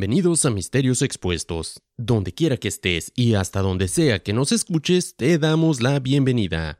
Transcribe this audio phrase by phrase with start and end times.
[0.00, 1.82] Bienvenidos a Misterios Expuestos.
[1.98, 6.78] Donde quiera que estés y hasta donde sea que nos escuches, te damos la bienvenida.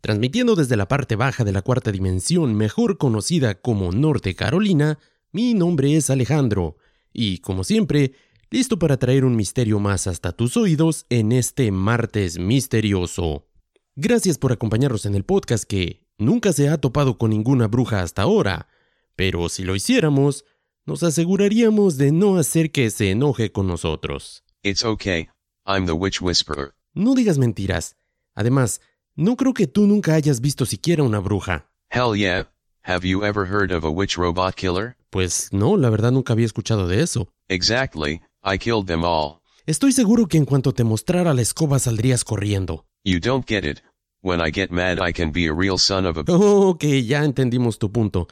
[0.00, 4.98] Transmitiendo desde la parte baja de la cuarta dimensión, mejor conocida como Norte Carolina,
[5.32, 6.78] mi nombre es Alejandro,
[7.12, 8.14] y como siempre,
[8.50, 13.48] listo para traer un misterio más hasta tus oídos en este martes misterioso.
[13.96, 18.22] Gracias por acompañarnos en el podcast que nunca se ha topado con ninguna bruja hasta
[18.22, 18.68] ahora,
[19.14, 20.46] pero si lo hiciéramos,
[20.86, 24.42] nos aseguraríamos de no hacer que se enoje con nosotros.
[24.62, 25.28] It's okay.
[25.66, 26.74] I'm the witch whisperer.
[26.94, 27.96] No digas mentiras.
[28.34, 28.80] Además,
[29.14, 31.68] no creo que tú nunca hayas visto siquiera una bruja.
[31.90, 32.48] Hell yeah.
[32.84, 34.96] Have you ever heard of a witch robot killer?
[35.10, 37.28] Pues no, la verdad nunca había escuchado de eso.
[37.48, 38.20] Exactly.
[38.44, 39.40] I killed them all.
[39.66, 42.86] Estoy seguro que en cuanto te mostrara la escoba saldrías corriendo.
[43.04, 43.80] You don't get it.
[44.22, 47.24] When I get mad, I can be a real son of a Oh, ok, ya
[47.24, 48.26] entendimos tu punto.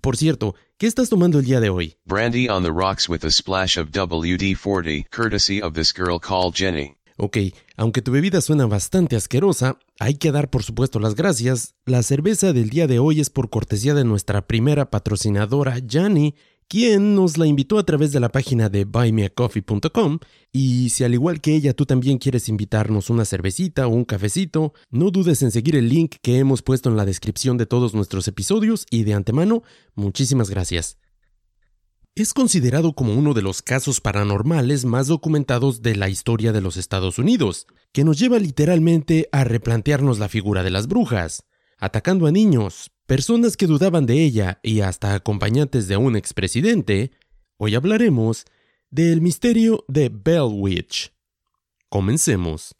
[0.00, 1.96] Por cierto, ¿qué estás tomando el día de hoy?
[2.06, 6.54] brandy on the rocks with a splash of WD 40, courtesy of this girl called
[6.54, 6.96] Jenny.
[7.18, 7.36] Ok,
[7.76, 11.74] aunque tu bebida suena bastante asquerosa, hay que dar por supuesto las gracias.
[11.84, 16.34] La cerveza del día de hoy es por cortesía de nuestra primera patrocinadora, Jani,
[16.72, 20.20] quien nos la invitó a través de la página de buymeacoffee.com.
[20.52, 24.72] Y si al igual que ella tú también quieres invitarnos una cervecita o un cafecito,
[24.90, 28.26] no dudes en seguir el link que hemos puesto en la descripción de todos nuestros
[28.26, 29.62] episodios y de antemano,
[29.94, 30.96] muchísimas gracias.
[32.14, 36.78] Es considerado como uno de los casos paranormales más documentados de la historia de los
[36.78, 41.44] Estados Unidos, que nos lleva literalmente a replantearnos la figura de las brujas,
[41.76, 47.12] atacando a niños, personas que dudaban de ella y hasta acompañantes de un expresidente.
[47.56, 48.44] Hoy hablaremos
[48.90, 51.12] del misterio de Bell Witch.
[51.88, 52.74] Comencemos.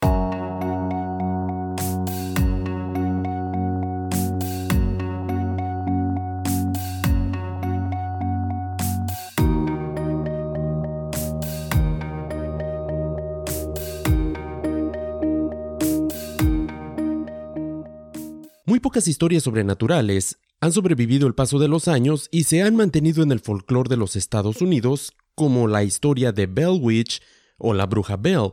[18.82, 23.32] Pocas historias sobrenaturales han sobrevivido el paso de los años y se han mantenido en
[23.32, 27.22] el folclore de los Estados Unidos, como la historia de Bell Witch
[27.56, 28.52] o la bruja Bell.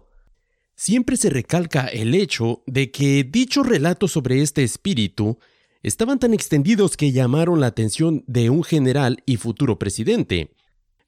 [0.75, 5.38] Siempre se recalca el hecho de que dichos relatos sobre este espíritu
[5.84, 10.56] estaban tan extendidos que llamaron la atención de un general y futuro presidente,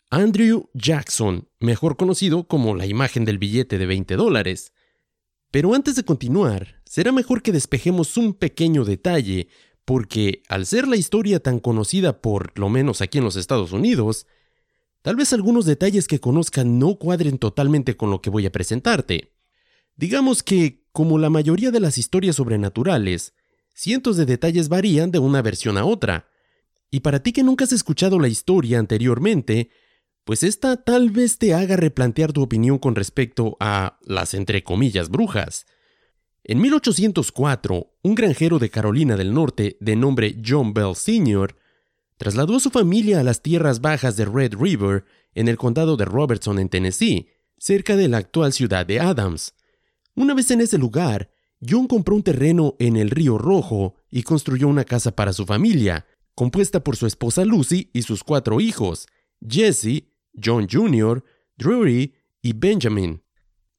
[0.09, 4.73] Andrew Jackson, mejor conocido como la imagen del billete de 20 dólares.
[5.51, 9.47] Pero antes de continuar, será mejor que despejemos un pequeño detalle,
[9.85, 14.27] porque al ser la historia tan conocida por lo menos aquí en los Estados Unidos,
[15.01, 19.31] tal vez algunos detalles que conozcan no cuadren totalmente con lo que voy a presentarte.
[19.95, 23.35] Digamos que, como la mayoría de las historias sobrenaturales,
[23.73, 26.27] cientos de detalles varían de una versión a otra.
[26.89, 29.69] Y para ti que nunca has escuchado la historia anteriormente,
[30.25, 35.07] pues esta tal vez te haga replantear tu opinión con respecto a las entre comillas
[35.07, 35.65] brujas.
[36.43, 41.55] En 1804, un granjero de Carolina del Norte de nombre John Bell Sr.
[42.17, 46.05] trasladó a su familia a las tierras bajas de Red River en el condado de
[46.05, 47.27] Robertson en Tennessee,
[47.59, 49.53] cerca de la actual ciudad de Adams.
[50.15, 51.29] Una vez en ese lugar,
[51.61, 56.07] John compró un terreno en el río Rojo y construyó una casa para su familia,
[56.33, 59.07] compuesta por su esposa Lucy y sus cuatro hijos,
[59.47, 60.05] Jesse,
[60.43, 61.23] John Jr.,
[61.55, 63.21] Drury y Benjamin.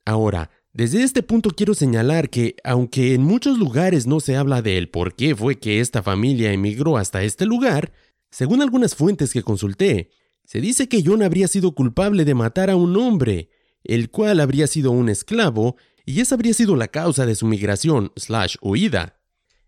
[0.05, 4.79] Ahora, desde este punto quiero señalar que, aunque en muchos lugares no se habla de
[4.79, 7.93] el por qué fue que esta familia emigró hasta este lugar,
[8.31, 10.11] según algunas fuentes que consulté,
[10.45, 13.51] se dice que John habría sido culpable de matar a un hombre,
[13.85, 18.13] el cual habría sido un esclavo, y esa habría sido la causa de su migración
[18.17, 19.21] slash huida.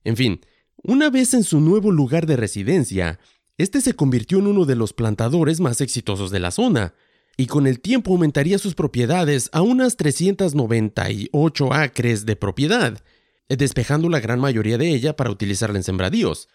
[0.04, 0.41] En fin,
[0.82, 3.21] una vez en su nuevo lugar de residencia,
[3.56, 6.95] este se convirtió en uno de los plantadores más exitosos de la zona,
[7.36, 13.03] y con el tiempo aumentaría sus propiedades a unas 398 acres de propiedad,
[13.48, 16.48] despejando la gran mayoría de ella para utilizarla en sembradíos.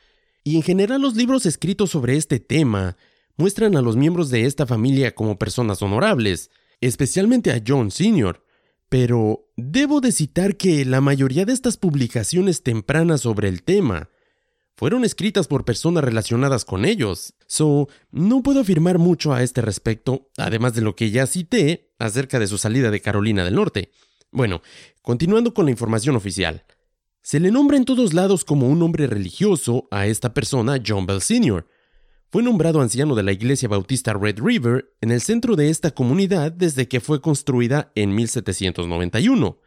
[0.43, 2.97] Y en general los libros escritos sobre este tema
[3.35, 6.49] muestran a los miembros de esta familia como personas honorables,
[6.81, 8.43] especialmente a John Sr.,
[8.89, 14.09] pero debo de citar que la mayoría de estas publicaciones tempranas sobre el tema
[14.79, 17.33] fueron escritas por personas relacionadas con ellos.
[17.47, 22.39] So, no puedo afirmar mucho a este respecto, además de lo que ya cité acerca
[22.39, 23.91] de su salida de Carolina del Norte.
[24.31, 24.61] Bueno,
[25.01, 26.63] continuando con la información oficial.
[27.21, 31.21] Se le nombra en todos lados como un hombre religioso a esta persona, John Bell
[31.21, 31.67] Sr.
[32.29, 36.53] Fue nombrado anciano de la iglesia bautista Red River en el centro de esta comunidad
[36.53, 39.59] desde que fue construida en 1791.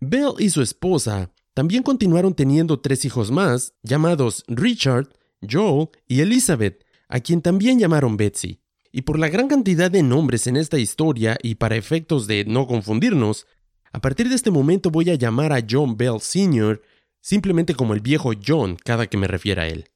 [0.00, 5.08] Bell y su esposa también continuaron teniendo tres hijos más, llamados Richard,
[5.48, 8.60] Joel y Elizabeth, a quien también llamaron Betsy.
[8.92, 12.66] Y por la gran cantidad de nombres en esta historia y para efectos de no
[12.66, 13.46] confundirnos,
[13.92, 16.82] a partir de este momento voy a llamar a John Bell Sr.
[17.20, 19.90] simplemente como el viejo John cada que me refiera a él.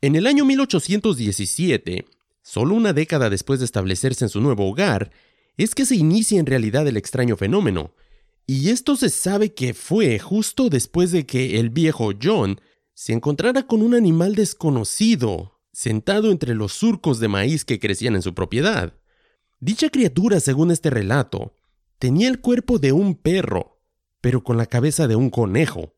[0.00, 2.04] En el año 1817,
[2.42, 5.10] solo una década después de establecerse en su nuevo hogar,
[5.56, 7.92] es que se inicia en realidad el extraño fenómeno,
[8.46, 12.60] y esto se sabe que fue justo después de que el viejo John
[12.92, 18.22] se encontrara con un animal desconocido, sentado entre los surcos de maíz que crecían en
[18.22, 18.94] su propiedad.
[19.60, 21.56] Dicha criatura, según este relato,
[21.98, 23.80] tenía el cuerpo de un perro,
[24.20, 25.94] pero con la cabeza de un conejo.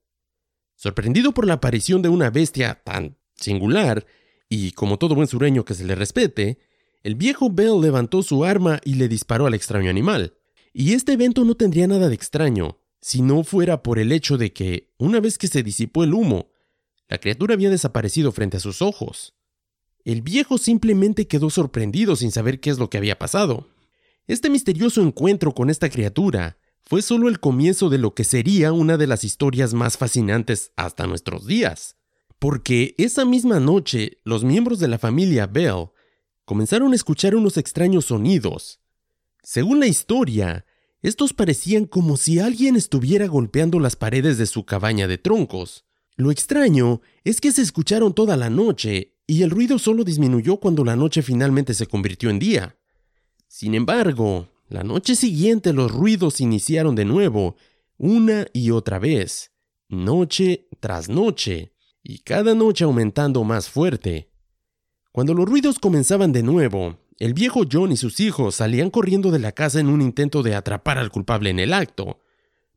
[0.76, 4.06] Sorprendido por la aparición de una bestia tan singular,
[4.48, 6.58] y como todo buen sureño que se le respete,
[7.02, 10.35] el viejo Bell levantó su arma y le disparó al extraño animal.
[10.78, 14.52] Y este evento no tendría nada de extraño, si no fuera por el hecho de
[14.52, 16.50] que, una vez que se disipó el humo,
[17.08, 19.34] la criatura había desaparecido frente a sus ojos.
[20.04, 23.70] El viejo simplemente quedó sorprendido sin saber qué es lo que había pasado.
[24.26, 28.98] Este misterioso encuentro con esta criatura fue solo el comienzo de lo que sería una
[28.98, 31.96] de las historias más fascinantes hasta nuestros días.
[32.38, 35.86] Porque esa misma noche los miembros de la familia Bell
[36.44, 38.80] comenzaron a escuchar unos extraños sonidos,
[39.46, 40.65] según la historia,
[41.06, 45.84] estos parecían como si alguien estuviera golpeando las paredes de su cabaña de troncos.
[46.16, 50.84] Lo extraño es que se escucharon toda la noche y el ruido solo disminuyó cuando
[50.84, 52.76] la noche finalmente se convirtió en día.
[53.46, 57.54] Sin embargo, la noche siguiente los ruidos iniciaron de nuevo,
[57.98, 59.52] una y otra vez,
[59.88, 64.32] noche tras noche, y cada noche aumentando más fuerte.
[65.12, 69.38] Cuando los ruidos comenzaban de nuevo, el viejo John y sus hijos salían corriendo de
[69.38, 72.20] la casa en un intento de atrapar al culpable en el acto,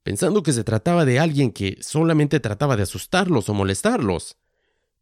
[0.03, 4.38] pensando que se trataba de alguien que solamente trataba de asustarlos o molestarlos.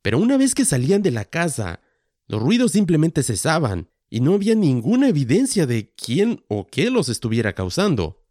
[0.02, 1.82] Pero una vez que salían de la casa,
[2.28, 7.54] los ruidos simplemente cesaban y no había ninguna evidencia de quién o qué los estuviera
[7.54, 8.24] causando.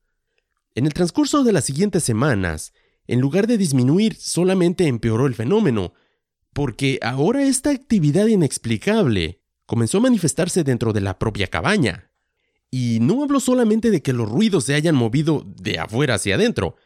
[0.75, 2.73] En el transcurso de las siguientes semanas,
[3.07, 5.95] en lugar de disminuir, solamente empeoró el fenómeno,
[6.53, 12.11] porque ahora esta actividad inexplicable comenzó a manifestarse dentro de la propia cabaña.
[12.71, 16.77] Y no hablo solamente de que los ruidos se hayan movido de afuera hacia adentro.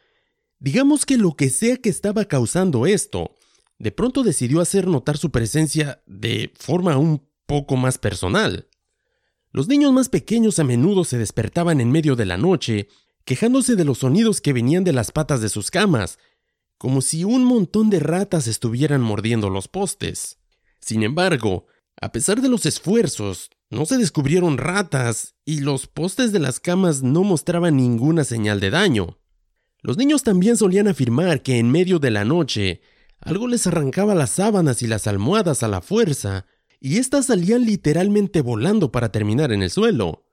[0.58, 3.34] Digamos que lo que sea que estaba causando esto,
[3.78, 8.68] de pronto decidió hacer notar su presencia de forma un poco más personal.
[9.52, 12.88] Los niños más pequeños a menudo se despertaban en medio de la noche,
[13.24, 16.18] quejándose de los sonidos que venían de las patas de sus camas,
[16.78, 20.38] como si un montón de ratas estuvieran mordiendo los postes.
[20.78, 21.66] Sin embargo,
[22.00, 27.02] a pesar de los esfuerzos, no se descubrieron ratas y los postes de las camas
[27.02, 29.18] no mostraban ninguna señal de daño.
[29.82, 32.80] Los niños también solían afirmar que en medio de la noche
[33.20, 36.46] algo les arrancaba las sábanas y las almohadas a la fuerza,
[36.80, 40.24] y éstas salían literalmente volando para terminar en el suelo.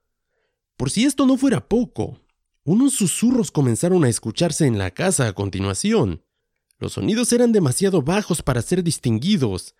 [0.77, 2.21] Por si esto no fuera poco,
[2.63, 6.23] unos susurros comenzaron a escucharse en la casa a continuación.
[6.79, 9.75] Los sonidos eran demasiado bajos para ser distinguidos,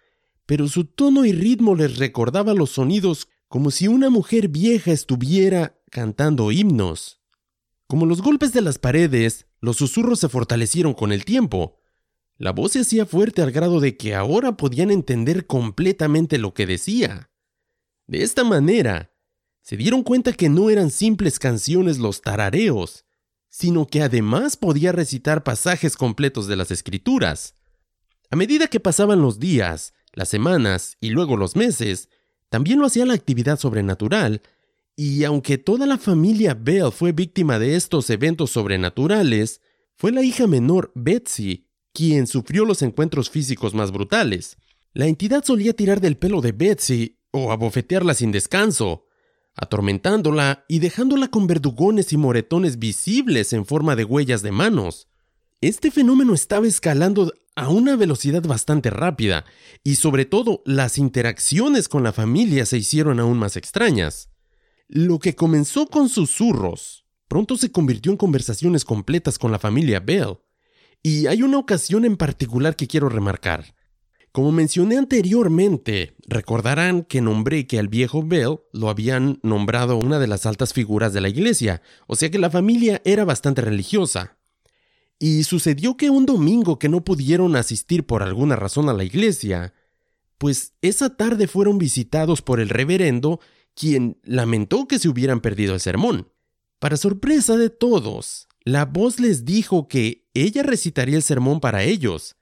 [0.48, 5.80] pero su tono y ritmo les recordaba los sonidos como si una mujer vieja estuviera
[5.92, 7.21] cantando himnos.
[7.86, 11.80] Como los golpes de las paredes, los susurros se fortalecieron con el tiempo.
[12.38, 16.66] La voz se hacía fuerte al grado de que ahora podían entender completamente lo que
[16.66, 17.30] decía.
[18.07, 19.14] De esta manera,
[19.62, 23.06] se dieron cuenta que no eran simples canciones los tarareos,
[23.50, 27.56] sino que además podía recitar pasajes completos de las escrituras.
[28.30, 32.09] A medida que pasaban los días, las semanas y luego los meses,
[32.50, 34.42] también lo hacía la actividad sobrenatural,
[34.95, 39.62] y aunque toda la familia Bell fue víctima de estos eventos sobrenaturales,
[39.95, 44.57] fue la hija menor, Betsy, quien sufrió los encuentros físicos más brutales.
[44.92, 49.06] La entidad solía tirar del pelo de Betsy o abofetearla sin descanso,
[49.54, 55.07] atormentándola y dejándola con verdugones y moretones visibles en forma de huellas de manos.
[55.59, 59.44] Este fenómeno estaba escalando a una velocidad bastante rápida,
[59.83, 64.30] y sobre todo las interacciones con la familia se hicieron aún más extrañas.
[64.87, 70.37] Lo que comenzó con susurros, pronto se convirtió en conversaciones completas con la familia Bell,
[71.02, 73.73] y hay una ocasión en particular que quiero remarcar.
[74.31, 80.28] Como mencioné anteriormente, recordarán que nombré que al viejo Bell lo habían nombrado una de
[80.28, 84.37] las altas figuras de la iglesia, o sea que la familia era bastante religiosa.
[85.19, 89.74] Y sucedió que un domingo que no pudieron asistir por alguna razón a la iglesia,
[90.38, 93.40] pues esa tarde fueron visitados por el reverendo,
[93.74, 96.31] quien lamentó que se hubieran perdido el sermón.
[96.80, 102.36] Para sorpresa de todos, la voz les dijo que ella recitaría el sermón para ellos,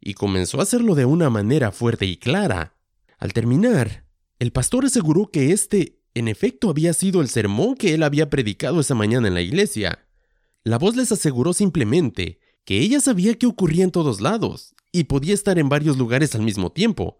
[0.00, 2.76] y comenzó a hacerlo de una manera fuerte y clara.
[3.18, 4.04] Al terminar,
[4.38, 8.80] el pastor aseguró que este en efecto había sido el sermón que él había predicado
[8.80, 10.06] esa mañana en la iglesia.
[10.64, 15.34] La voz les aseguró simplemente que ella sabía que ocurría en todos lados y podía
[15.34, 17.18] estar en varios lugares al mismo tiempo.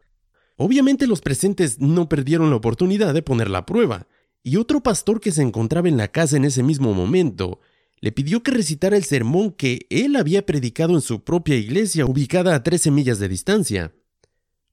[0.57, 4.07] Obviamente los presentes no perdieron la oportunidad de ponerla a prueba,
[4.45, 7.61] y otro pastor que se encontraba en la casa en ese mismo momento
[8.01, 12.55] le pidió que recitara el sermón que él había predicado en su propia iglesia ubicada
[12.55, 13.95] a 13 millas de distancia.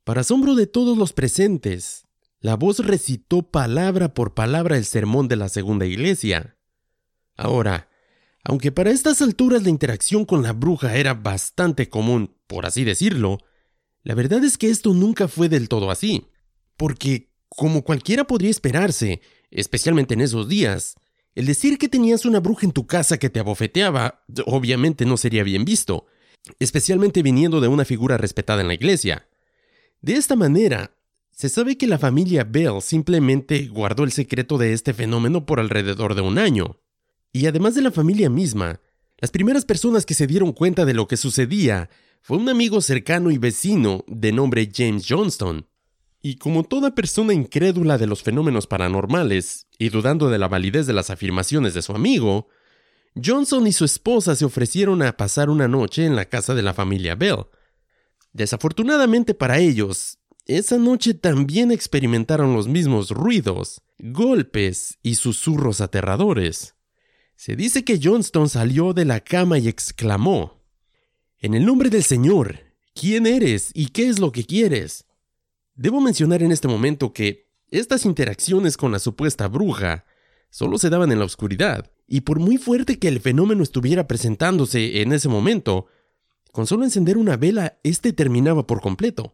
[0.04, 2.06] Para asombro de todos los presentes,
[2.40, 6.58] la voz recitó palabra por palabra el sermón de la segunda iglesia.
[7.36, 7.89] Ahora,
[8.50, 13.38] aunque para estas alturas la interacción con la bruja era bastante común, por así decirlo,
[14.02, 16.26] la verdad es que esto nunca fue del todo así,
[16.76, 20.96] porque, como cualquiera podría esperarse, especialmente en esos días,
[21.36, 25.44] el decir que tenías una bruja en tu casa que te abofeteaba obviamente no sería
[25.44, 26.08] bien visto,
[26.58, 29.28] especialmente viniendo de una figura respetada en la iglesia.
[30.02, 30.96] De esta manera,
[31.30, 36.16] se sabe que la familia Bell simplemente guardó el secreto de este fenómeno por alrededor
[36.16, 36.80] de un año.
[37.32, 38.82] Y además de la familia misma,
[39.20, 41.90] las primeras personas que se dieron cuenta de lo que sucedía
[42.22, 45.68] fue un amigo cercano y vecino de nombre James Johnston,
[46.22, 50.94] y como toda persona incrédula de los fenómenos paranormales y dudando de la validez de
[50.94, 52.50] las afirmaciones de su amigo,
[53.16, 56.74] Johnson y su esposa se ofrecieron a pasar una noche en la casa de la
[56.74, 57.46] familia Bell.
[58.34, 66.76] Desafortunadamente para ellos, esa noche también experimentaron los mismos ruidos, golpes y susurros aterradores.
[67.40, 70.62] Se dice que Johnston salió de la cama y exclamó,
[71.38, 72.60] En el nombre del Señor,
[72.94, 75.06] ¿quién eres y qué es lo que quieres?
[75.74, 80.04] Debo mencionar en este momento que estas interacciones con la supuesta bruja
[80.50, 85.02] solo se daban en la oscuridad, y por muy fuerte que el fenómeno estuviera presentándose
[85.02, 85.86] en ese momento,
[86.52, 89.32] con solo encender una vela, este terminaba por completo.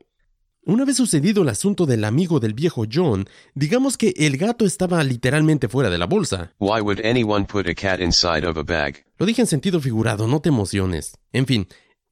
[0.68, 5.04] Una vez sucedido el asunto del amigo del viejo John, digamos que el gato estaba
[5.04, 6.54] literalmente fuera de la bolsa.
[6.58, 9.06] Why would anyone put a cat inside of a bag?
[9.20, 11.20] Lo dije en sentido figurado, no te emociones.
[11.34, 11.68] En fin,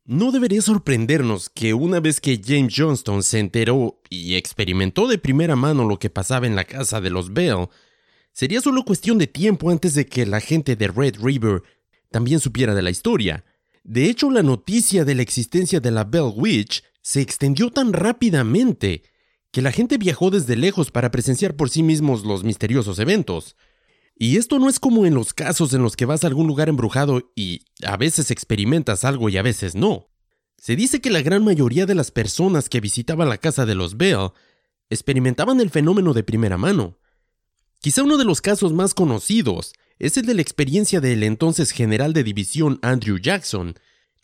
[0.06, 5.56] no debería sorprendernos que una vez que James Johnston se enteró y experimentó de primera
[5.56, 7.70] mano lo que pasaba en la casa de los Bell,
[8.34, 11.64] sería solo cuestión de tiempo antes de que la gente de Red River
[12.12, 13.46] también supiera de la historia.
[13.84, 19.04] De hecho, la noticia de la existencia de la Bell Witch se extendió tan rápidamente
[19.52, 23.56] que la gente viajó desde lejos para presenciar por sí mismos los misteriosos eventos.
[24.16, 26.70] Y esto no es como en los casos en los que vas a algún lugar
[26.70, 30.10] embrujado y a veces experimentas algo y a veces no.
[30.58, 33.98] Se dice que la gran mayoría de las personas que visitaban la casa de los
[33.98, 34.30] Bell
[34.90, 36.98] experimentaban el fenómeno de primera mano.
[37.80, 42.14] Quizá uno de los casos más conocidos es el de la experiencia del entonces general
[42.14, 43.76] de división Andrew Jackson,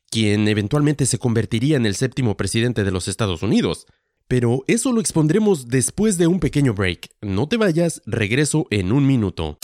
[0.10, 3.86] quien eventualmente se convertiría en el séptimo presidente de los Estados Unidos.
[4.28, 7.10] Pero eso lo expondremos después de un pequeño break.
[7.22, 9.58] No te vayas, regreso en un minuto.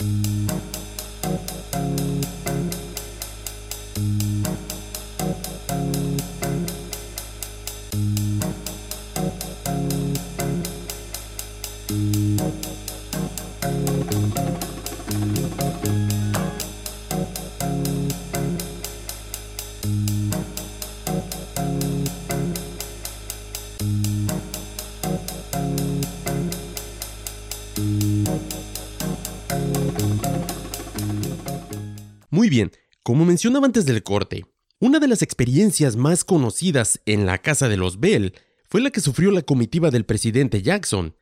[32.30, 34.44] Muy bien, como mencionaba antes del corte,
[34.78, 38.34] una de las experiencias más conocidas en la casa de los Bell
[38.68, 41.14] fue la que sufrió la comitiva del presidente Jackson.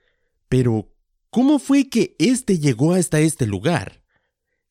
[0.48, 0.92] Pero,
[1.30, 4.02] ¿cómo fue que éste llegó hasta este lugar?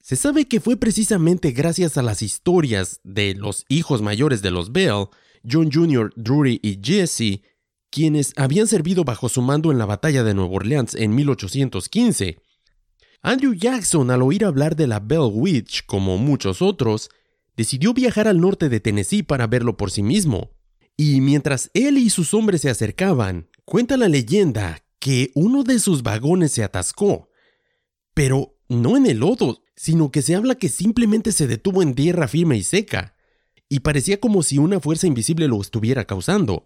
[0.02, 4.72] Se sabe que fue precisamente gracias a las historias de los hijos mayores de los
[4.74, 5.08] Bell,
[5.50, 7.42] John Jr., Drury y Jesse,
[7.94, 12.40] quienes habían servido bajo su mando en la batalla de Nueva Orleans en 1815.
[13.22, 17.12] Andrew Jackson, al oír hablar de la Bell Witch, como muchos otros,
[17.56, 20.50] decidió viajar al norte de Tennessee para verlo por sí mismo.
[20.98, 26.02] Y mientras él y sus hombres se acercaban, cuenta la leyenda que uno de sus
[26.02, 27.30] vagones se atascó.
[28.16, 32.28] Pero no en el lodo, sino que se habla que simplemente se detuvo en tierra
[32.28, 33.16] firme y seca,
[33.70, 36.66] y parecía como si una fuerza invisible lo estuviera causando.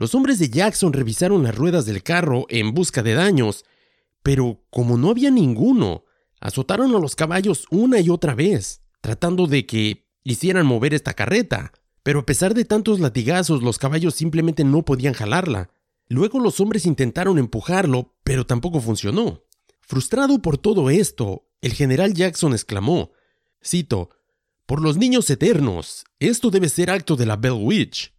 [0.00, 3.66] Los hombres de Jackson revisaron las ruedas del carro en busca de daños,
[4.22, 6.04] pero como no había ninguno,
[6.40, 11.74] azotaron a los caballos una y otra vez, tratando de que hicieran mover esta carreta.
[12.02, 15.68] Pero a pesar de tantos latigazos, los caballos simplemente no podían jalarla.
[16.08, 19.44] Luego los hombres intentaron empujarlo, pero tampoco funcionó.
[19.80, 23.12] Frustrado por todo esto, el general Jackson exclamó,
[23.62, 24.08] cito,
[24.64, 28.14] Por los niños eternos, esto debe ser acto de la Bell Witch.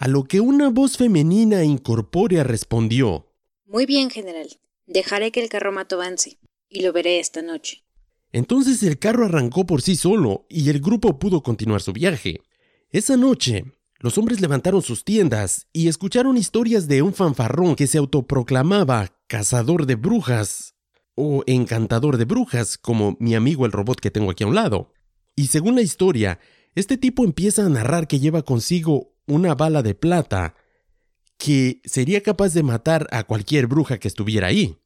[0.00, 3.32] A lo que una voz femenina incorpórea respondió,
[3.66, 4.46] Muy bien, general.
[4.86, 6.38] Dejaré que el carromato avance,
[6.68, 7.82] y lo veré esta noche.
[8.30, 12.42] Entonces el carro arrancó por sí solo y el grupo pudo continuar su viaje.
[12.90, 13.64] Esa noche,
[13.98, 19.84] los hombres levantaron sus tiendas y escucharon historias de un fanfarrón que se autoproclamaba cazador
[19.84, 20.76] de brujas
[21.16, 24.92] o encantador de brujas, como mi amigo el robot que tengo aquí a un lado.
[25.34, 26.38] Y según la historia,
[26.76, 30.56] este tipo empieza a narrar que lleva consigo una bala de plata
[31.36, 34.76] que sería capaz de matar a cualquier bruja que estuviera ahí.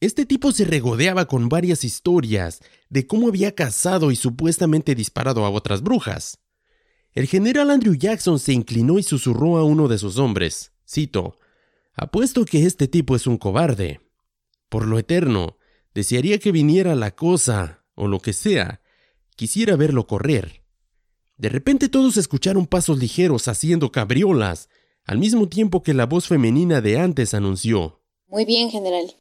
[0.00, 5.50] Este tipo se regodeaba con varias historias de cómo había cazado y supuestamente disparado a
[5.50, 6.38] otras brujas.
[7.12, 11.38] El general Andrew Jackson se inclinó y susurró a uno de sus hombres, cito,
[11.94, 14.02] Apuesto que este tipo es un cobarde.
[14.68, 15.56] Por lo eterno,
[15.94, 18.82] desearía que viniera la cosa, o lo que sea,
[19.34, 20.62] quisiera verlo correr.
[21.36, 24.68] De repente todos escucharon pasos ligeros haciendo cabriolas,
[25.04, 28.00] al mismo tiempo que la voz femenina de antes anunció.
[28.26, 29.14] Muy bien, general.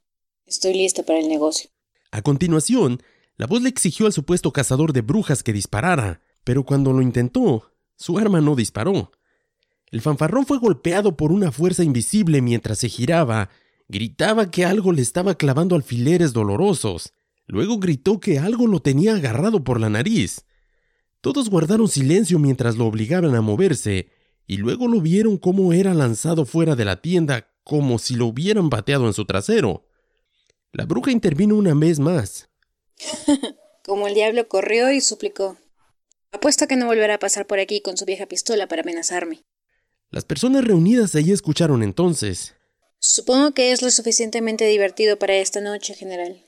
[0.45, 1.69] Estoy lista para el negocio.
[2.11, 3.01] A continuación,
[3.35, 7.71] la voz le exigió al supuesto cazador de brujas que disparara, pero cuando lo intentó,
[7.97, 9.11] su arma no disparó.
[9.91, 13.49] El fanfarrón fue golpeado por una fuerza invisible mientras se giraba,
[13.87, 17.13] gritaba que algo le estaba clavando alfileres dolorosos,
[17.45, 20.45] luego gritó que algo lo tenía agarrado por la nariz.
[21.25, 24.09] Todos guardaron silencio mientras lo obligaban a moverse,
[24.45, 28.69] y luego lo vieron cómo era lanzado fuera de la tienda como si lo hubieran
[28.69, 29.87] bateado en su trasero.
[30.71, 32.47] La bruja intervino una vez más.
[33.83, 35.57] como el diablo corrió y suplicó.
[36.31, 39.41] Apuesto a que no volverá a pasar por aquí con su vieja pistola para amenazarme.
[40.11, 42.53] Las personas reunidas allí escucharon entonces.
[42.99, 46.45] Supongo que es lo suficientemente divertido para esta noche, general.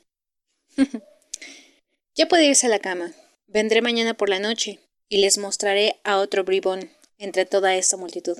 [2.15, 3.15] ya puede irse a la cama.
[3.47, 8.37] Vendré mañana por la noche y les mostraré a otro bribón entre toda esta multitud.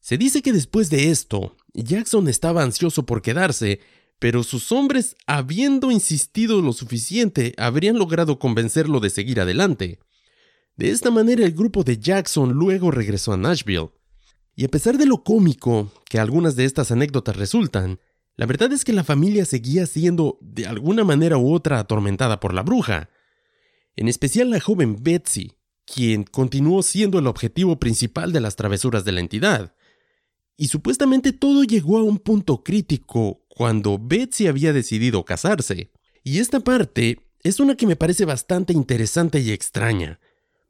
[0.00, 3.80] Se dice que después de esto, Jackson estaba ansioso por quedarse,
[4.18, 10.00] pero sus hombres, habiendo insistido lo suficiente, habrían logrado convencerlo de seguir adelante.
[10.76, 13.90] De esta manera el grupo de Jackson luego regresó a Nashville.
[14.54, 18.00] Y a pesar de lo cómico que algunas de estas anécdotas resultan,
[18.36, 22.52] la verdad es que la familia seguía siendo de alguna manera u otra atormentada por
[22.52, 23.08] la bruja.
[23.96, 25.52] En especial la joven Betsy,
[25.86, 29.74] quien continuó siendo el objetivo principal de las travesuras de la entidad.
[30.56, 35.90] Y supuestamente todo llegó a un punto crítico cuando Betsy había decidido casarse.
[36.22, 40.20] Y esta parte es una que me parece bastante interesante y extraña,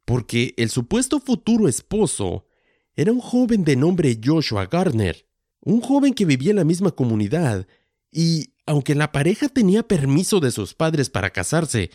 [0.05, 2.47] porque el supuesto futuro esposo
[2.95, 5.27] era un joven de nombre Joshua Gardner,
[5.61, 7.67] un joven que vivía en la misma comunidad,
[8.12, 11.91] y aunque la pareja tenía permiso de sus padres para casarse,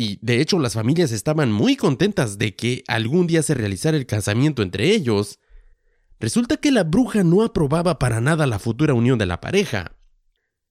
[0.00, 4.06] y de hecho las familias estaban muy contentas de que algún día se realizara el
[4.06, 5.40] casamiento entre ellos,
[6.18, 9.98] resulta que la bruja no aprobaba para nada la futura unión de la pareja.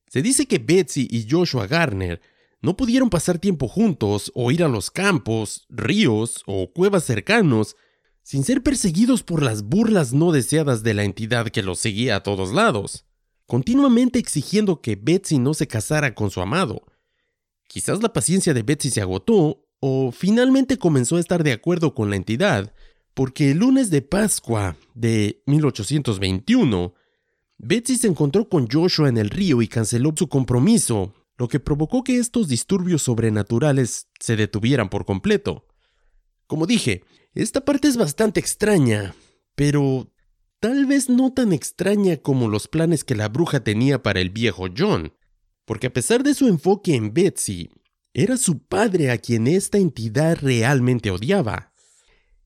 [0.08, 2.20] Se dice que Betsy y Joshua Gardner
[2.63, 7.76] no pudieron pasar tiempo juntos o ir a los campos, ríos o cuevas cercanos
[8.24, 12.24] sin ser perseguidos por las burlas no deseadas de la entidad que los seguía a
[12.24, 13.06] todos lados,
[13.46, 16.82] continuamente exigiendo que Betsy no se casara con su amado.
[17.69, 22.10] Quizás la paciencia de Betsy se agotó o finalmente comenzó a estar de acuerdo con
[22.10, 22.73] la entidad,
[23.13, 26.95] porque el lunes de Pascua de 1821,
[27.60, 32.03] Betsy se encontró con Joshua en el río y canceló su compromiso, lo que provocó
[32.03, 35.67] que estos disturbios sobrenaturales se detuvieran por completo.
[36.47, 37.03] Como dije,
[37.36, 39.13] esta parte es bastante extraña,
[39.53, 40.12] pero
[40.60, 44.69] tal vez no tan extraña como los planes que la bruja tenía para el viejo
[44.75, 45.13] John,
[45.69, 47.69] porque a pesar de su enfoque en Betsy,
[48.12, 51.73] era su padre a quien esta entidad realmente odiaba.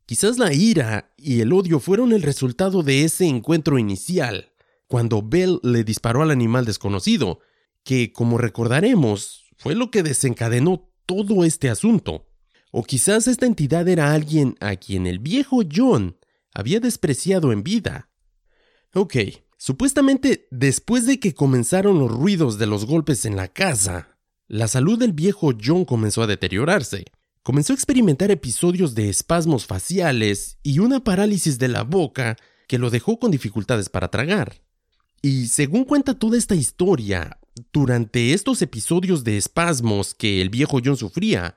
[0.06, 4.52] Quizás la ira y el odio fueron el resultado de ese encuentro inicial,
[4.88, 7.40] cuando Bell le disparó al animal desconocido,
[7.86, 12.28] que, como recordaremos, fue lo que desencadenó todo este asunto.
[12.72, 16.18] O quizás esta entidad era alguien a quien el viejo John
[16.54, 18.10] había despreciado en vida.
[18.94, 19.16] Ok,
[19.64, 24.18] supuestamente después de que comenzaron los ruidos de los golpes en la casa,
[24.50, 27.06] la salud del viejo John comenzó a deteriorarse.
[27.44, 32.36] Comenzó a experimentar episodios de espasmos faciales y una parálisis de la boca
[32.68, 34.62] que lo dejó con dificultades para tragar.
[35.22, 37.40] Y según cuenta toda esta historia,
[37.72, 41.56] durante estos episodios de espasmos que el viejo John sufría,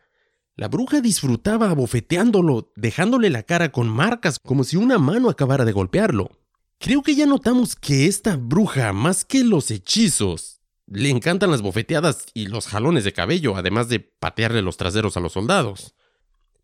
[0.54, 5.72] la bruja disfrutaba abofeteándolo, dejándole la cara con marcas como si una mano acabara de
[5.72, 6.30] golpearlo.
[6.78, 12.26] Creo que ya notamos que esta bruja, más que los hechizos, le encantan las bofeteadas
[12.34, 15.94] y los jalones de cabello, además de patearle los traseros a los soldados.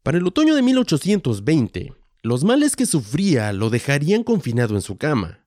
[0.03, 5.47] Para el otoño de 1820, los males que sufría lo dejarían confinado en su cama.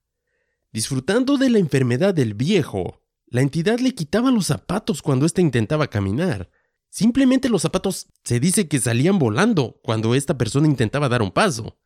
[0.73, 5.87] Disfrutando de la enfermedad del viejo, la entidad le quitaba los zapatos cuando ésta intentaba
[5.87, 6.49] caminar.
[6.89, 11.77] Simplemente los zapatos se dice que salían volando cuando esta persona intentaba dar un paso.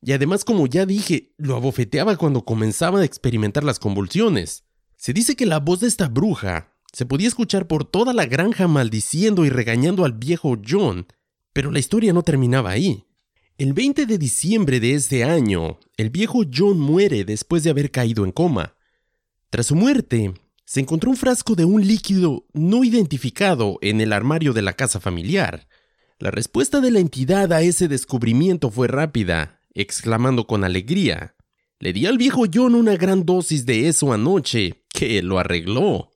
[0.00, 4.64] Y además, como ya dije, lo abofeteaba cuando comenzaba a experimentar las convulsiones.
[4.96, 8.68] Se dice que la voz de esta bruja se podía escuchar por toda la granja
[8.68, 11.06] maldiciendo y regañando al viejo John,
[11.52, 13.04] pero la historia no terminaba ahí.
[13.58, 18.24] El 20 de diciembre de ese año, el viejo John muere después de haber caído
[18.24, 18.76] en coma.
[19.50, 20.32] Tras su muerte,
[20.64, 25.00] se encontró un frasco de un líquido no identificado en el armario de la casa
[25.00, 25.66] familiar.
[26.18, 31.36] La respuesta de la entidad a ese descubrimiento fue rápida, exclamando con alegría.
[31.78, 36.10] Le di al viejo John una gran dosis de eso anoche, que lo arregló.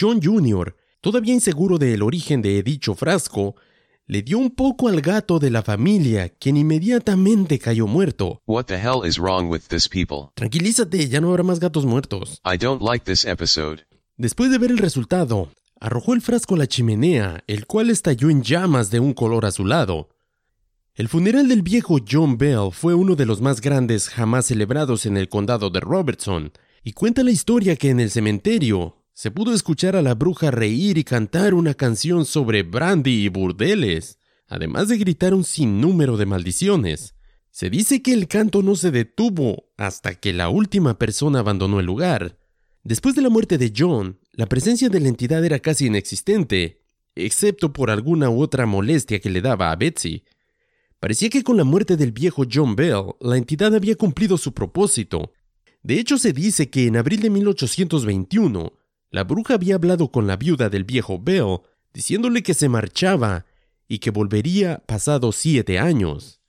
[0.00, 3.56] John Jr., todavía inseguro del origen de dicho frasco,
[4.06, 8.40] le dio un poco al gato de la familia, quien inmediatamente cayó muerto.
[8.46, 10.30] What the hell is wrong with this people?
[10.34, 12.40] Tranquilízate, ya no habrá más gatos muertos.
[12.44, 13.84] I don't like this episode.
[14.16, 15.48] Después de ver el resultado,
[15.80, 20.08] arrojó el frasco a la chimenea, el cual estalló en llamas de un color azulado.
[21.02, 25.16] El funeral del viejo John Bell fue uno de los más grandes jamás celebrados en
[25.16, 26.52] el condado de Robertson,
[26.84, 30.98] y cuenta la historia que en el cementerio se pudo escuchar a la bruja reír
[30.98, 37.16] y cantar una canción sobre brandy y burdeles, además de gritar un sinnúmero de maldiciones.
[37.50, 41.86] Se dice que el canto no se detuvo hasta que la última persona abandonó el
[41.86, 42.38] lugar.
[42.84, 46.84] Después de la muerte de John, la presencia de la entidad era casi inexistente,
[47.16, 50.22] excepto por alguna u otra molestia que le daba a Betsy.
[51.02, 55.32] Parecía que con la muerte del viejo John Bell, la entidad había cumplido su propósito.
[55.82, 58.72] De hecho, se dice que en abril de 1821,
[59.10, 61.58] la bruja había hablado con la viuda del viejo Bell,
[61.92, 63.46] diciéndole que se marchaba
[63.88, 66.40] y que volvería pasado siete años.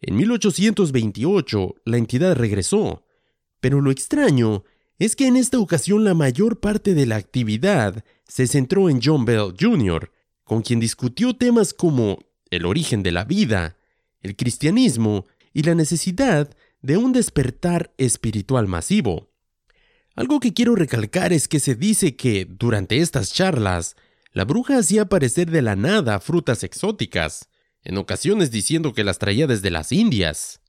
[0.00, 3.04] En 1828 la entidad regresó,
[3.60, 4.64] pero lo extraño
[4.98, 9.26] es que en esta ocasión la mayor parte de la actividad se centró en John
[9.26, 10.10] Bell Jr.,
[10.44, 13.76] con quien discutió temas como el origen de la vida,
[14.22, 19.30] el cristianismo y la necesidad de un despertar espiritual masivo.
[20.14, 23.96] Algo que quiero recalcar es que se dice que, durante estas charlas,
[24.32, 27.48] la bruja hacía aparecer de la nada frutas exóticas,
[27.82, 30.60] en ocasiones diciendo que las traía desde las Indias.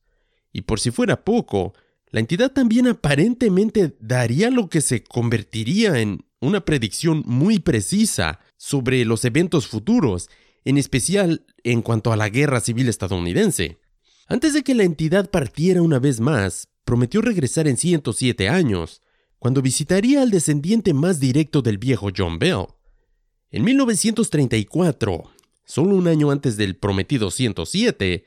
[0.51, 1.73] Y por si fuera poco,
[2.09, 9.03] la entidad también aparentemente daría lo que se convertiría en una predicción muy precisa sobre
[9.05, 10.29] los eventos futuros,
[10.65, 13.79] en especial en cuanto a la guerra civil estadounidense.
[14.27, 19.01] Antes de que la entidad partiera una vez más, prometió regresar en 107 años,
[19.39, 22.67] cuando visitaría al descendiente más directo del viejo John Bell.
[23.51, 25.23] En 1934,
[25.65, 28.25] solo un año antes del prometido 107,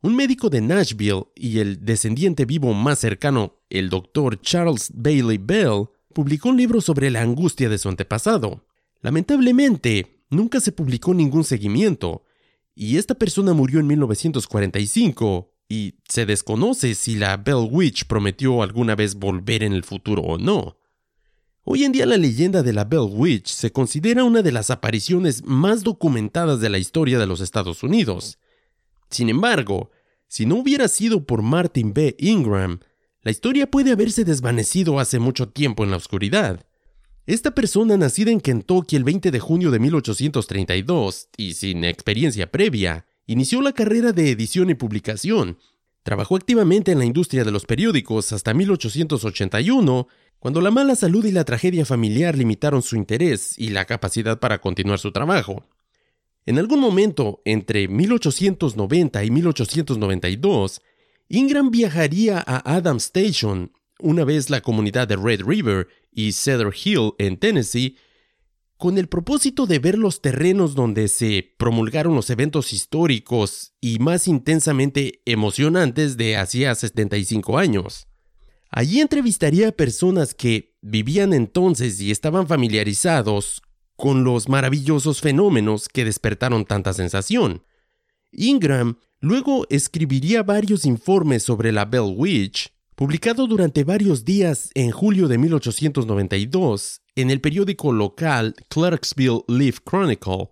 [0.00, 5.86] un médico de Nashville y el descendiente vivo más cercano, el doctor Charles Bailey Bell,
[6.12, 8.66] publicó un libro sobre la angustia de su antepasado.
[9.00, 12.24] Lamentablemente, nunca se publicó ningún seguimiento,
[12.74, 18.94] y esta persona murió en 1945 y se desconoce si la Bell Witch prometió alguna
[18.94, 20.76] vez volver en el futuro o no.
[21.62, 25.44] Hoy en día la leyenda de la Bell Witch se considera una de las apariciones
[25.44, 28.38] más documentadas de la historia de los Estados Unidos.
[29.08, 29.90] Sin embargo,
[30.28, 32.16] si no hubiera sido por Martin B.
[32.18, 32.80] Ingram,
[33.22, 36.66] la historia puede haberse desvanecido hace mucho tiempo en la oscuridad.
[37.26, 43.06] Esta persona, nacida en Kentucky el 20 de junio de 1832 y sin experiencia previa,
[43.26, 45.58] Inició la carrera de edición y publicación.
[46.02, 50.08] Trabajó activamente en la industria de los periódicos hasta 1881,
[50.38, 54.60] cuando la mala salud y la tragedia familiar limitaron su interés y la capacidad para
[54.60, 55.64] continuar su trabajo.
[56.44, 60.82] En algún momento, entre 1890 y 1892,
[61.30, 67.12] Ingram viajaría a Adams Station, una vez la comunidad de Red River y Cedar Hill
[67.18, 67.96] en Tennessee,
[68.76, 74.28] con el propósito de ver los terrenos donde se promulgaron los eventos históricos y más
[74.28, 78.08] intensamente emocionantes de hacía 75 años.
[78.70, 83.62] Allí entrevistaría a personas que vivían entonces y estaban familiarizados
[83.96, 87.62] con los maravillosos fenómenos que despertaron tanta sensación.
[88.32, 95.26] Ingram luego escribiría varios informes sobre la Bell Witch, publicado durante varios días en julio
[95.26, 100.50] de 1892 en el periódico local Clarksville Leaf Chronicle.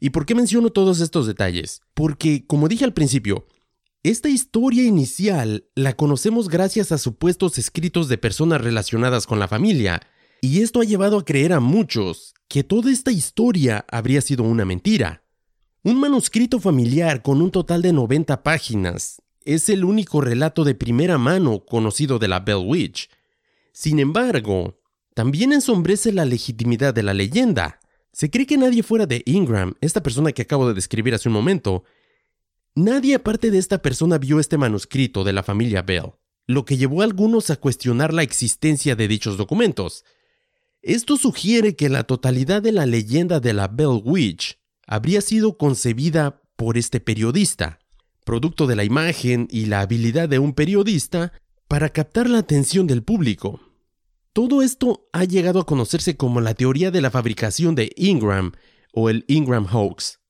[0.00, 1.82] ¿Y por qué menciono todos estos detalles?
[1.94, 3.46] Porque, como dije al principio,
[4.02, 10.02] esta historia inicial la conocemos gracias a supuestos escritos de personas relacionadas con la familia,
[10.40, 14.64] y esto ha llevado a creer a muchos que toda esta historia habría sido una
[14.64, 15.22] mentira.
[15.84, 21.18] Un manuscrito familiar con un total de 90 páginas es el único relato de primera
[21.18, 23.08] mano conocido de la Bell Witch.
[23.72, 24.80] Sin embargo,
[25.14, 27.80] también ensombrece la legitimidad de la leyenda.
[28.12, 31.34] Se cree que nadie fuera de Ingram, esta persona que acabo de describir hace un
[31.34, 31.84] momento,
[32.74, 36.12] nadie aparte de esta persona vio este manuscrito de la familia Bell,
[36.46, 40.04] lo que llevó a algunos a cuestionar la existencia de dichos documentos.
[40.82, 46.42] Esto sugiere que la totalidad de la leyenda de la Bell Witch habría sido concebida
[46.56, 47.80] por este periodista,
[48.24, 51.32] producto de la imagen y la habilidad de un periodista
[51.68, 53.60] para captar la atención del público.
[54.32, 58.52] Todo esto ha llegado a conocerse como la teoría de la fabricación de Ingram
[58.92, 60.20] o el Ingram Hoax,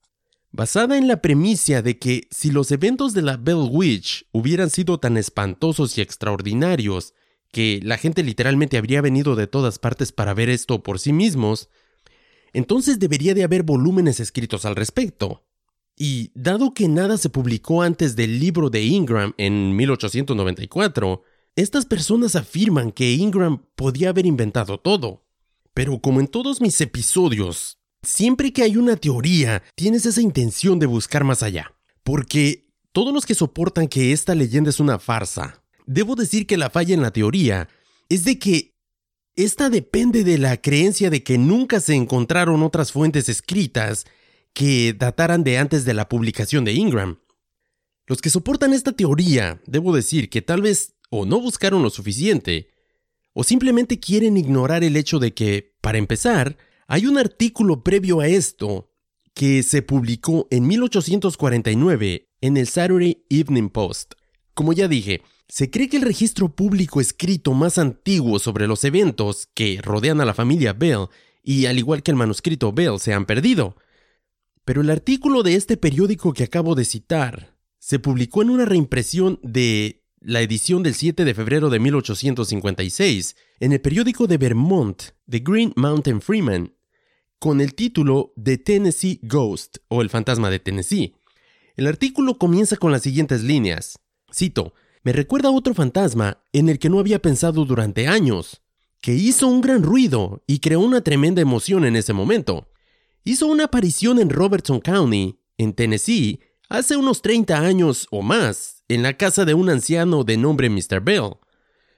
[0.51, 4.99] basada en la premisa de que si los eventos de la Bell Witch hubieran sido
[4.99, 7.15] tan espantosos y extraordinarios
[7.51, 11.71] que la gente literalmente habría venido de todas partes para ver esto por sí mismos,
[12.53, 15.45] entonces debería de haber volúmenes escritos al respecto.
[15.97, 21.23] Y dado que nada se publicó antes del libro de Ingram en 1894,
[21.57, 25.25] estas personas afirman que Ingram podía haber inventado todo.
[25.73, 30.87] Pero como en todos mis episodios, siempre que hay una teoría, tienes esa intención de
[30.87, 31.73] buscar más allá.
[32.03, 36.71] Porque todos los que soportan que esta leyenda es una farsa, debo decir que la
[36.71, 37.69] falla en la teoría
[38.09, 38.75] es de que
[39.37, 44.07] esta depende de la creencia de que nunca se encontraron otras fuentes escritas
[44.55, 47.19] que dataran de antes de la publicación de Ingram.
[48.07, 52.71] Los que soportan esta teoría, debo decir que tal vez o no buscaron lo suficiente,
[53.33, 58.29] o simplemente quieren ignorar el hecho de que, para empezar, hay un artículo previo a
[58.29, 58.91] esto
[59.35, 64.15] que se publicó en 1849 en el Saturday Evening Post.
[64.55, 69.49] Como ya dije, se cree que el registro público escrito más antiguo sobre los eventos
[69.55, 71.09] que rodean a la familia Bell
[71.43, 73.77] y al igual que el manuscrito Bell se han perdido.
[74.65, 79.39] Pero el artículo de este periódico que acabo de citar se publicó en una reimpresión
[79.43, 85.41] de la edición del 7 de febrero de 1856 en el periódico de Vermont, The
[85.41, 86.73] Green Mountain Freeman,
[87.39, 91.15] con el título The Tennessee Ghost o El fantasma de Tennessee.
[91.77, 93.99] El artículo comienza con las siguientes líneas.
[94.33, 94.73] Cito,
[95.03, 98.63] me recuerda a otro fantasma en el que no había pensado durante años,
[99.03, 102.71] que hizo un gran ruido y creó una tremenda emoción en ese momento.
[103.27, 109.03] Hizo una aparición en Robertson County, en Tennessee, hace unos 30 años o más, en
[109.03, 111.01] la casa de un anciano de nombre Mr.
[111.01, 111.37] Bell.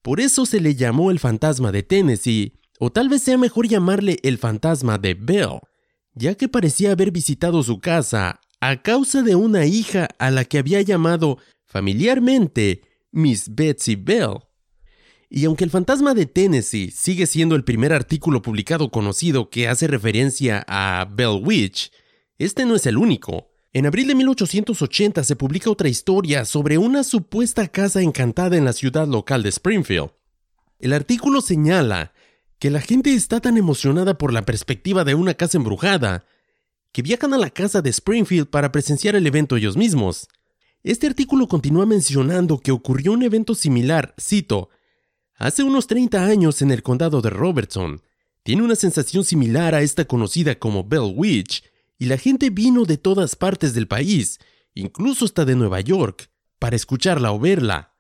[0.03, 4.21] Por eso se le llamó el fantasma de Tennessee, o tal vez sea mejor llamarle
[4.23, 5.59] el fantasma de Bell,
[6.15, 10.59] ya que parecía haber visitado su casa a causa de una hija a la que
[10.59, 14.39] había llamado familiarmente Miss Betsy Bell.
[15.29, 19.87] Y aunque el fantasma de Tennessee sigue siendo el primer artículo publicado conocido que hace
[19.87, 21.91] referencia a Bell Witch,
[22.39, 23.51] este no es el único.
[23.73, 28.73] En abril de 1880 se publica otra historia sobre una supuesta casa encantada en la
[28.73, 30.11] ciudad local de Springfield.
[30.79, 32.13] El artículo señala
[32.59, 36.25] que la gente está tan emocionada por la perspectiva de una casa embrujada
[36.93, 40.29] que viajan a la casa de Springfield para presenciar el evento ellos mismos.
[40.83, 44.71] Este artículo continúa mencionando que ocurrió un evento similar, cito,
[45.39, 48.03] hace unos 30 años en el condado de Robertson.
[48.43, 51.65] Tiene una sensación similar a esta conocida como Bell Witch,
[51.99, 54.39] y la gente vino de todas partes del país,
[54.75, 57.95] incluso hasta de Nueva York, para escucharla o verla.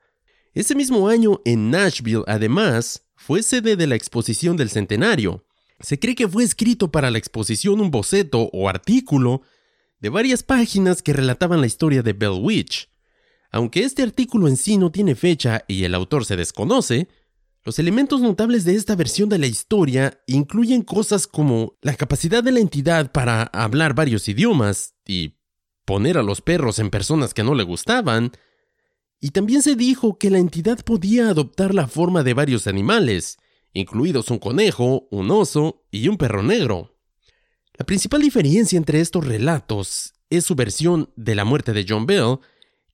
[0.54, 5.46] Ese mismo año, en Nashville, además, fue sede de la exposición del centenario.
[5.80, 9.42] Se cree que fue escrito para la exposición un boceto o artículo
[10.00, 12.88] de varias páginas que relataban la historia de Bell Witch.
[13.50, 17.08] Aunque este artículo en sí no tiene fecha y el autor se desconoce,
[17.66, 22.52] los elementos notables de esta versión de la historia incluyen cosas como la capacidad de
[22.52, 25.34] la entidad para hablar varios idiomas y
[25.84, 28.30] poner a los perros en personas que no le gustaban,
[29.20, 33.36] y también se dijo que la entidad podía adoptar la forma de varios animales,
[33.72, 36.96] incluidos un conejo, un oso y un perro negro.
[37.74, 42.38] La principal diferencia entre estos relatos es su versión de la muerte de John Bell,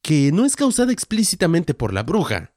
[0.01, 2.52] que no es causada explícitamente por la bruja,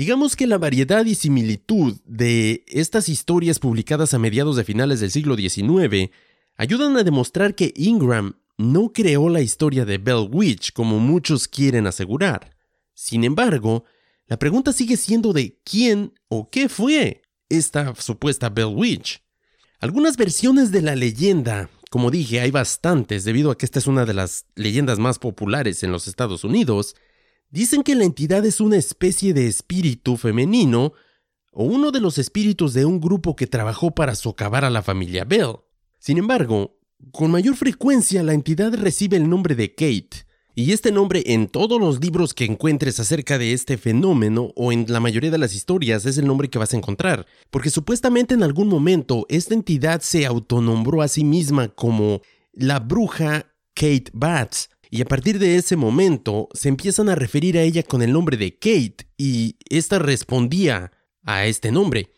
[0.00, 5.10] Digamos que la variedad y similitud de estas historias publicadas a mediados de finales del
[5.10, 6.10] siglo XIX
[6.56, 11.86] ayudan a demostrar que Ingram no creó la historia de Bell Witch como muchos quieren
[11.86, 12.56] asegurar.
[12.94, 13.84] Sin embargo,
[14.26, 19.22] la pregunta sigue siendo de quién o qué fue esta supuesta Bell Witch.
[19.80, 24.06] Algunas versiones de la leyenda, como dije, hay bastantes debido a que esta es una
[24.06, 26.96] de las leyendas más populares en los Estados Unidos,
[27.50, 30.92] Dicen que la entidad es una especie de espíritu femenino
[31.52, 35.24] o uno de los espíritus de un grupo que trabajó para socavar a la familia
[35.24, 35.56] Bell.
[35.98, 36.78] Sin embargo,
[37.10, 41.80] con mayor frecuencia la entidad recibe el nombre de Kate, Y este nombre en todos
[41.80, 46.06] los libros que encuentres acerca de este fenómeno o en la mayoría de las historias
[46.06, 50.26] es el nombre que vas a encontrar, porque supuestamente en algún momento esta entidad se
[50.26, 52.20] autonombró a sí misma como
[52.52, 57.62] la bruja Kate Batts, y a partir de ese momento se empiezan a referir a
[57.62, 62.12] ella con el nombre de Kate y esta respondía a este nombre.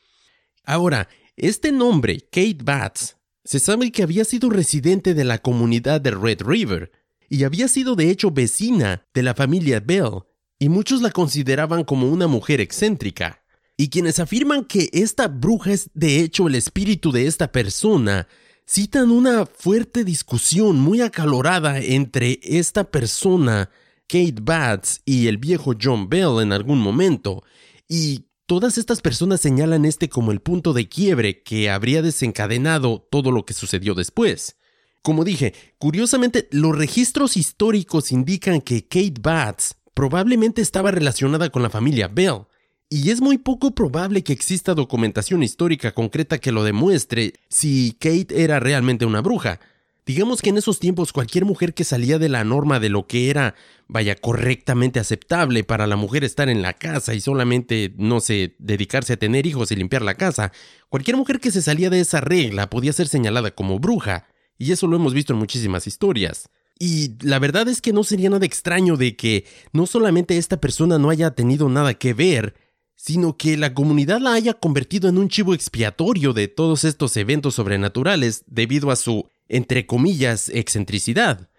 [0.65, 6.13] Ahora, este nombre, Kate Batts, se sabe que había sido residente de la comunidad de
[6.13, 6.93] Red River,
[7.29, 10.23] y había sido de hecho vecina de la familia Bell,
[10.59, 13.43] y muchos la consideraban como una mujer excéntrica.
[13.77, 18.29] Y quienes afirman que esta bruja es de hecho el espíritu de esta persona,
[18.66, 23.70] citan una fuerte discusión muy acalorada entre esta persona,
[24.07, 27.42] Kate Batts, y el viejo John Bell en algún momento,
[27.88, 33.31] y todas estas personas señalan este como el punto de quiebre que habría desencadenado todo
[33.31, 34.57] lo que sucedió después.
[35.03, 41.70] Como dije, curiosamente los registros históricos indican que Kate Batts probablemente estaba relacionada con la
[41.70, 42.46] familia Bell,
[42.93, 48.43] y es muy poco probable que exista documentación histórica concreta que lo demuestre si Kate
[48.43, 49.61] era realmente una bruja.
[50.05, 53.31] Digamos que en esos tiempos cualquier mujer que salía de la norma de lo que
[53.31, 53.55] era,
[53.89, 59.15] vaya, correctamente aceptable para la mujer estar en la casa y solamente, no sé, dedicarse
[59.15, 60.53] a tener hijos y limpiar la casa,
[60.91, 64.27] cualquier mujer que se salía de esa regla podía ser señalada como bruja.
[64.59, 66.51] Y eso lo hemos visto en muchísimas historias.
[66.79, 70.99] Y la verdad es que no sería nada extraño de que no solamente esta persona
[70.99, 72.55] no haya tenido nada que ver,
[73.05, 77.57] sino que la comunidad la haya convertido en un chivo expiatorio de todos estos eventos
[77.57, 81.51] sobrenaturales debido a su, entre comillas, excentricidad.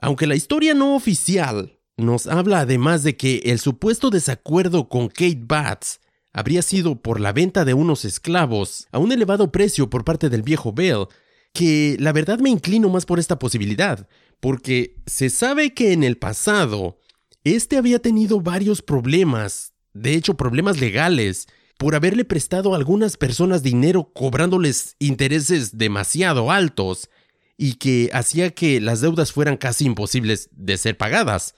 [0.00, 5.42] Aunque la historia no oficial nos habla además de que el supuesto desacuerdo con Kate
[5.42, 6.00] Batts
[6.32, 10.40] habría sido por la venta de unos esclavos a un elevado precio por parte del
[10.40, 11.04] viejo Bell,
[11.52, 14.08] que la verdad me inclino más por esta posibilidad,
[14.40, 16.96] porque se sabe que en el pasado
[17.44, 23.62] este había tenido varios problemas, de hecho problemas legales, por haberle prestado a algunas personas
[23.62, 27.10] dinero cobrándoles intereses demasiado altos
[27.56, 31.54] y que hacía que las deudas fueran casi imposibles de ser pagadas.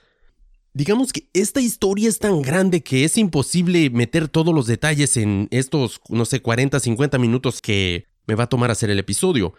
[0.73, 5.47] Digamos que esta historia es tan grande que es imposible meter todos los detalles en
[5.51, 9.55] estos, no sé, 40, 50 minutos que me va a tomar hacer el episodio.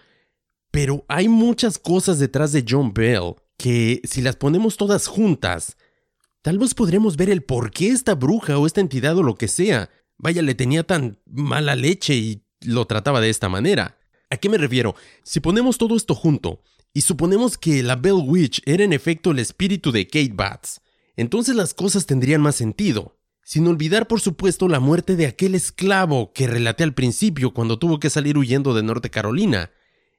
[0.72, 5.78] Pero hay muchas cosas detrás de John Bell que si las ponemos todas juntas,
[6.46, 9.48] tal vez podremos ver el por qué esta bruja o esta entidad o lo que
[9.48, 13.98] sea, vaya, le tenía tan mala leche y lo trataba de esta manera.
[14.30, 14.94] ¿A qué me refiero?
[15.24, 16.62] Si ponemos todo esto junto
[16.94, 20.82] y suponemos que la Bell Witch era en efecto el espíritu de Kate Batts,
[21.16, 23.18] entonces las cosas tendrían más sentido.
[23.44, 28.00] Sin olvidar, por supuesto, la muerte de aquel esclavo que relaté al principio cuando tuvo
[28.00, 29.72] que salir huyendo de Norte Carolina,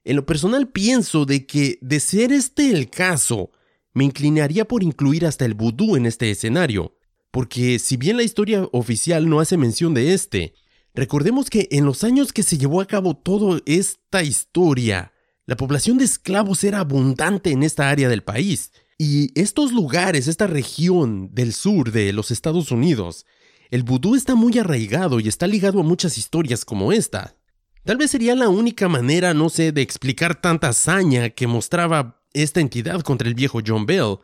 [0.03, 3.51] en lo personal pienso de que, de ser este el caso,
[3.97, 6.95] me inclinaría por incluir hasta el vudú en este escenario,
[7.31, 10.53] porque si bien la historia oficial no hace mención de este,
[10.93, 15.13] recordemos que en los años que se llevó a cabo toda esta historia,
[15.47, 20.45] la población de esclavos era abundante en esta área del país, y estos lugares, esta
[20.45, 23.25] región del sur de los Estados Unidos,
[23.71, 27.35] el vudú está muy arraigado y está ligado a muchas historias como esta.
[27.83, 32.59] Tal vez sería la única manera, no sé, de explicar tanta hazaña que mostraba esta
[32.59, 34.17] entidad contra el viejo John Bell.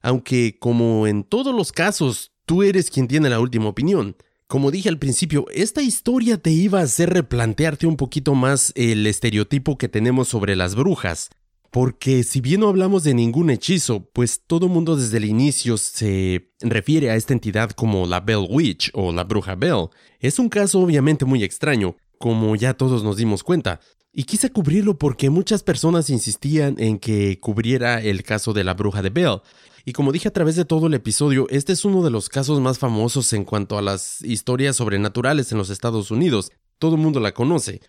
[0.00, 4.16] Aunque, como en todos los casos, tú eres quien tiene la última opinión.
[4.46, 9.06] Como dije al principio, esta historia te iba a hacer replantearte un poquito más el
[9.06, 11.30] estereotipo que tenemos sobre las brujas.
[11.70, 16.50] Porque si bien no hablamos de ningún hechizo, pues todo mundo desde el inicio se
[16.60, 19.88] refiere a esta entidad como la Bell Witch o la bruja Bell.
[20.20, 23.80] Es un caso obviamente muy extraño, como ya todos nos dimos cuenta.
[24.12, 29.02] Y quise cubrirlo porque muchas personas insistían en que cubriera el caso de la bruja
[29.02, 29.40] de Bell.
[29.84, 32.60] Y como dije a través de todo el episodio, este es uno de los casos
[32.60, 36.52] más famosos en cuanto a las historias sobrenaturales en los Estados Unidos.
[36.78, 37.80] Todo el mundo la conoce.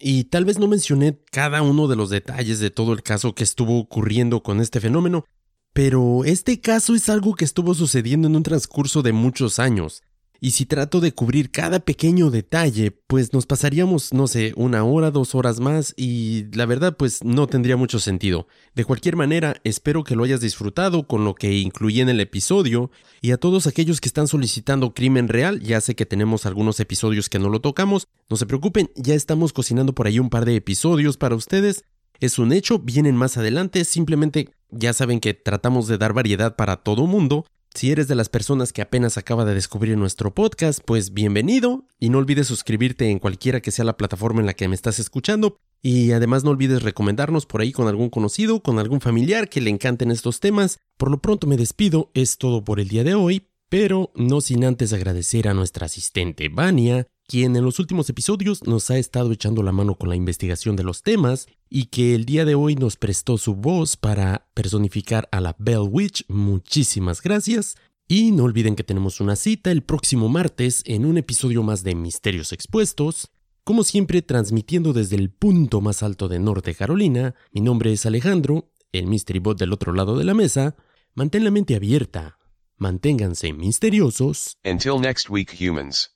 [0.00, 3.44] Y tal vez no mencioné cada uno de los detalles de todo el caso que
[3.44, 5.26] estuvo ocurriendo con este fenómeno,
[5.72, 10.02] pero este caso es algo que estuvo sucediendo en un transcurso de muchos años.
[10.40, 15.10] Y si trato de cubrir cada pequeño detalle, pues nos pasaríamos, no sé, una hora,
[15.10, 18.46] dos horas más y la verdad pues no tendría mucho sentido.
[18.74, 22.90] De cualquier manera, espero que lo hayas disfrutado con lo que incluí en el episodio
[23.20, 27.28] y a todos aquellos que están solicitando crimen real, ya sé que tenemos algunos episodios
[27.28, 30.56] que no lo tocamos, no se preocupen, ya estamos cocinando por ahí un par de
[30.56, 31.84] episodios para ustedes.
[32.18, 36.76] Es un hecho, vienen más adelante, simplemente ya saben que tratamos de dar variedad para
[36.76, 37.44] todo mundo
[37.76, 42.08] si eres de las personas que apenas acaba de descubrir nuestro podcast, pues bienvenido y
[42.08, 45.58] no olvides suscribirte en cualquiera que sea la plataforma en la que me estás escuchando
[45.82, 49.68] Y además no olvides recomendarnos por ahí con algún conocido, con algún familiar que le
[49.68, 50.78] encanten estos temas.
[50.96, 54.64] Por lo pronto me despido, es todo por el día de hoy, pero no sin
[54.64, 59.62] antes agradecer a nuestra asistente Vania, quien en los últimos episodios nos ha estado echando
[59.62, 62.96] la mano con la investigación de los temas y que el día de hoy nos
[62.96, 66.24] prestó su voz para personificar a la Bell Witch.
[66.28, 67.76] Muchísimas gracias.
[68.08, 71.96] Y no olviden que tenemos una cita el próximo martes en un episodio más de
[71.96, 73.32] Misterios Expuestos.
[73.64, 78.70] Como siempre, transmitiendo desde el punto más alto de Norte Carolina, mi nombre es Alejandro,
[78.92, 80.76] el Mystery Bot del otro lado de la mesa.
[81.14, 82.38] Mantén la mente abierta,
[82.76, 84.58] manténganse misteriosos.
[84.64, 86.15] Until next week, humans.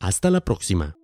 [0.00, 0.96] Hasta la próxima.